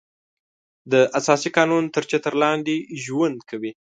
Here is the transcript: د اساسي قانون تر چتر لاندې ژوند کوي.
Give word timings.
د 0.91 0.93
اساسي 1.19 1.49
قانون 1.57 1.83
تر 1.95 2.03
چتر 2.11 2.33
لاندې 2.43 2.75
ژوند 3.03 3.39
کوي. 3.49 3.71